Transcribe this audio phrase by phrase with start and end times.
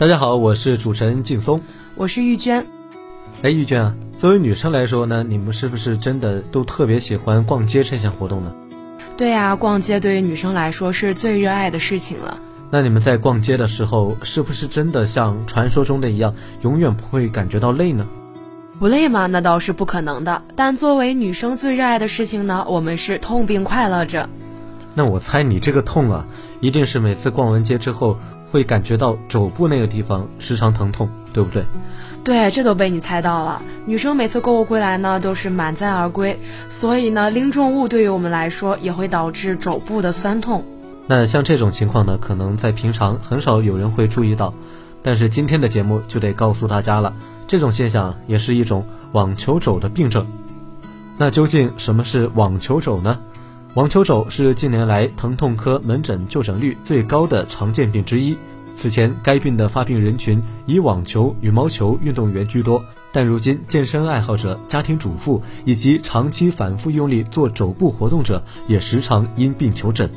[0.00, 1.60] 大家好，我是主持人劲松。
[1.94, 2.66] 我是玉娟。
[3.42, 8.50] 哎，玉娟啊，作为女生来说呢，你们是不是真的都特别喜欢逛街这项活动呢？
[9.18, 12.38] 对呀、逛街对于女生来说是最热爱的事情了。
[12.70, 18.06] 那你们在逛街的时候，是不是真的像传说中的一样，永远不会感觉到累呢？
[18.78, 19.26] 不累吗？
[19.26, 20.40] 那倒是不可能的。
[20.56, 24.30] 但作为女生最热爱的事情呢，我们是痛并快乐着。
[24.94, 26.26] 那我猜你这个痛啊，
[26.60, 28.18] 一定是每次逛完街之后，
[28.50, 31.64] 会感觉到肘部那个地方时常疼痛，对不对？
[32.22, 33.62] 对，这都被你猜到了。
[33.86, 40.64] 女生每次购物归来呢，都是满载而归，所以呢，拎重物对于我们来说也会导致肘部的酸痛。
[41.06, 44.52] 那像这种情况呢，可能在平常很少有人会注意到，
[45.02, 47.14] 但是今天的节目就得告诉大家了，
[47.48, 50.26] 这种现象也是一种网球肘的病症。
[51.16, 53.18] 那究竟什么是网球肘呢？
[53.74, 58.36] 网球肘是近年来疼痛科门诊就诊率最高的常见病之一。
[58.74, 70.10] 此前，该病的发病人群以网球、羽毛球运动员居多，但如今健身爱好者、家庭主妇以及长期反复用力做肘部活动者也时常因病求诊。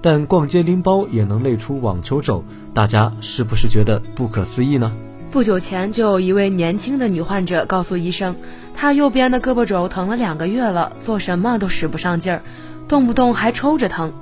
[0.00, 4.92] 但逛街拎包也能累出网球肘，大家是不是觉得不可思议呢？
[5.32, 8.36] 不久前，就有一位年轻的女患者告诉医生，
[8.76, 12.42] 她右边的胳膊肘疼了两个月了，做什么都使不上劲儿，
[12.92, 14.12] 动不动还抽着疼。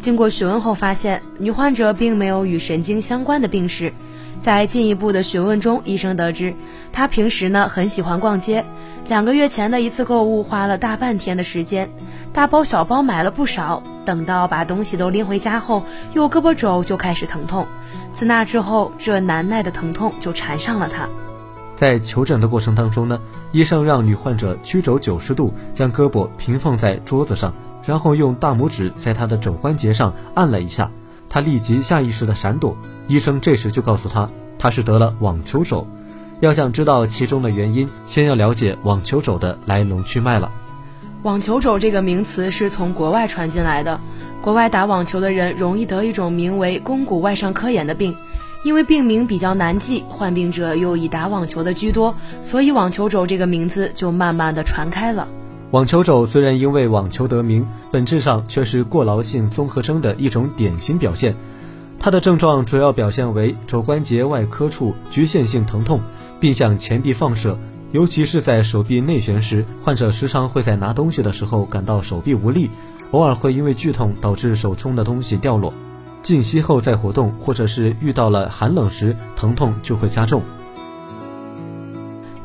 [0.00, 3.92] 经过询问后发现，女患者并没有与神经相关的病史。
[4.40, 6.52] 在进一步的询问中，医生得知，
[6.92, 8.64] 她平时呢很喜欢逛街，
[9.06, 11.88] 两个月前的一次购物花了大半天的时间，
[12.32, 13.80] 大包小包买了不少。
[14.04, 17.64] 等到把东西都拎回家后，右胳膊肘就开始疼痛。
[18.12, 21.08] 自那之后，这难耐的疼痛就缠上了她。
[21.76, 23.20] 在求诊的过程当中呢，
[23.52, 27.52] 医生让女患者曲肘九十度，将胳膊平放在桌子上，
[27.84, 30.90] 然后用大拇指在她的肘关节上按了一下，
[31.28, 32.76] 她立即下意识的闪躲。
[33.06, 35.86] 医生这时就告诉她，她是得了网球肘。
[36.40, 40.50] 要想知道其中的原因，先要了解网球肘的来龙去脉了。
[41.22, 44.00] 网球肘这个名词是从国外传进来的。
[44.46, 48.14] 国外打网球的人容易得一种名为肱骨外上科炎的病，
[48.62, 55.26] 因为病名比较难记，患病者又以打网球的居多，所以网球肘这个名字就慢慢的传开了。
[55.72, 61.34] 网球肘虽然因为网球得名，本质上却是过劳性综合征的一种典型表现。
[61.98, 66.00] 它的症状主要表现为肘关节外科处局限性疼痛，
[66.38, 67.58] 并向前臂放射。
[67.92, 72.70] 尤其是在手臂内旋时，患者时常会在拿东西的时候感到手臂无力，
[73.12, 75.72] 偶尔会因为剧痛导致手中的东西掉落。
[76.22, 80.42] 静息后再活动，或者是遇到了寒冷时，疼痛就会加重。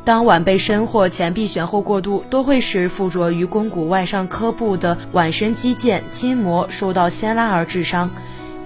[0.04, 8.10] 当腕背伸或前臂旋后过度，都会使附着于肱骨外上髁部的腕伸肌腱、筋膜受到牵拉而致伤。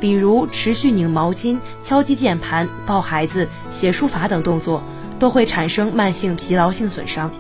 [0.02, 4.84] 比如持续拧毛巾、敲击键盘、抱孩子、写书法等动作。
[5.20, 7.32] 都会产生慢性疲劳性损伤。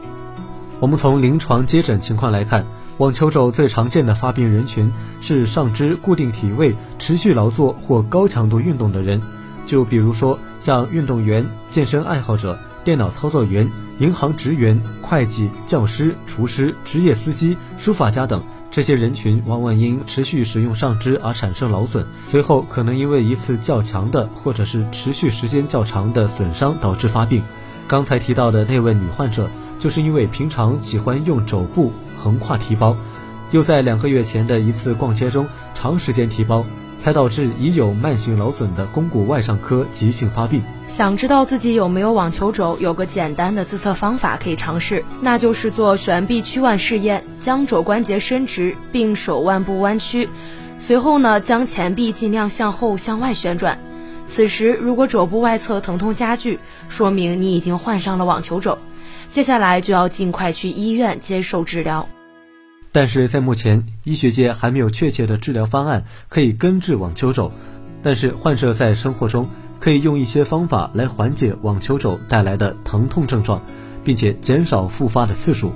[0.79, 2.65] 我们从临床接诊情况来看，
[2.97, 4.91] 网球肘最常见的发病人群
[5.21, 9.21] 是上肢固定体位、持续劳作或高强度运动的人，
[9.65, 18.43] 就比如说像运动员、健身爱好者、电脑操作员、银行职员、会计、教师、厨师、职业司机、书法家等。
[18.71, 27.41] 这些人群往往因持续使用上肢而产生劳损，随后可能因为一次较强的或者是持续时间较长的损伤导致发病。
[27.87, 32.97] 刚才提到的那位女患者，就是因为平常喜欢用肘部横跨提包，
[33.51, 36.65] 又在两个月前的一次逛街中长时间提包，
[36.99, 40.63] 才导致已有慢性劳损的肱骨外上髁急性发病。
[40.87, 50.27] 想知道自己有没有网球肘，有个简单的自测方法可以尝试，那就是做悬臂屈腕试验，将肘关节伸直，并手腕部弯曲，
[50.79, 53.77] 随后呢，将前臂尽量向后向外旋转。
[54.27, 58.77] 此时，如果肘部外侧疼痛加剧，说明你已经患上了网球肘，
[59.27, 62.07] 接下来就要尽快去医院接受治疗。
[62.91, 67.51] 但是在目前，医学界还没有确切的治疗方案可以根治网球肘。
[68.01, 69.49] 但是患者在生活中
[69.79, 73.61] 可以用一些方法来缓解网球肘带来的疼痛症状，
[74.03, 75.71] 并且减少复发的次数。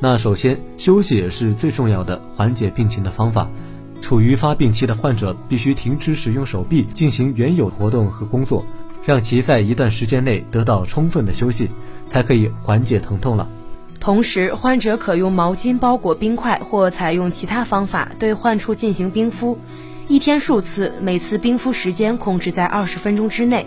[0.00, 3.50] 那首先，休息也是最重要的缓解病情的方法。
[4.00, 8.64] 处于发病期的患者必须停止使用手臂进行原有活动和工作，
[9.04, 11.70] 让其在一段时间内得到充分的休息，
[12.08, 13.48] 才可以缓解疼痛了。
[13.98, 19.58] 同时，患者可用毛巾包裹冰块，或采用其他方法对患处进行冰敷，
[20.06, 23.66] 一天数次，每次冰敷时间控制在二十分钟之内。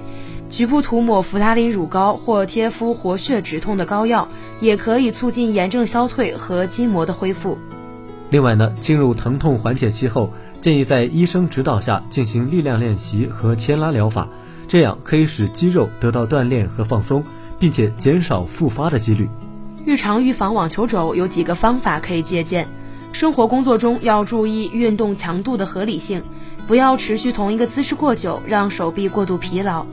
[0.50, 4.28] 局部涂抹扶他林乳膏或贴敷活血止痛的膏药，
[4.62, 7.58] 也可以促进炎症消退和筋膜的恢复。
[8.32, 10.32] 另外呢，进入疼痛缓解期后，
[10.62, 14.30] 建议在医生指导下进行力量练习和牵拉疗法，
[14.68, 17.24] 这样可以使肌肉得到锻炼和放松，
[17.58, 19.28] 并且减少复发的几率。
[19.86, 22.68] 日常预防网球肘有几个方法可以借鉴：
[23.12, 26.22] 生活工作中要注意运动强度的合理性，
[26.68, 29.88] 不要持续同一个姿势过久，让手臂过度疲劳。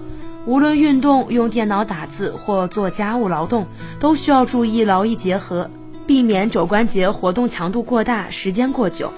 [0.44, 3.66] 无论运动、用电脑打字或做家务劳动，
[3.98, 5.70] 都需要注意劳逸结合，
[6.06, 9.12] 避免肘关节活动强度过大、时间过久。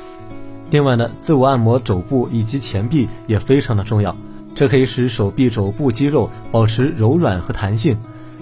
[0.70, 4.16] 另外呢，自我按摩肘部以及前臂也非常的重要，
[4.54, 7.96] 这可以使手臂肘部肌肉保持柔软和弹性，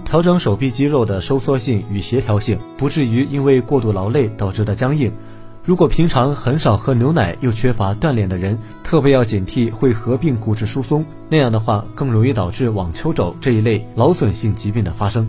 [0.04, 5.12] 调整手臂肌肉的收缩性与协调性，不至于因为过度劳累导致的僵硬。
[5.64, 15.28] 如果平常很少喝牛奶又缺乏锻炼的人，特别要警惕会合并骨质疏松，那样的话更容易导致网球肘这一类劳损性疾病的发生。